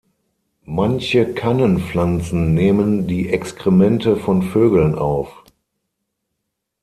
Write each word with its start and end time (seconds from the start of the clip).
Manche 0.65 1.35
Kannenpflanzen 1.35 2.55
nehmen 2.55 3.05
die 3.05 3.29
Exkremente 3.29 4.17
von 4.17 4.41
Vögeln 4.41 4.95
auf. 4.95 5.43